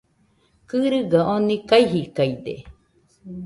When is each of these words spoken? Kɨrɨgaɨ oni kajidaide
Kɨrɨgaɨ 0.69 1.21
oni 1.35 1.55
kajidaide 1.69 2.53